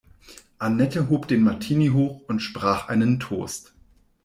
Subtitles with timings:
[0.57, 3.75] Annette hob den Martini hoch und sprach einen Toast.